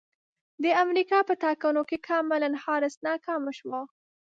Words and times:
د 0.63 0.65
امریکا 0.83 1.19
په 1.29 1.33
ټاکنو 1.43 1.81
کې 1.89 1.97
کاملا 2.09 2.49
حارس 2.63 2.93
ناکامه 3.07 3.51
شوه 3.59 3.81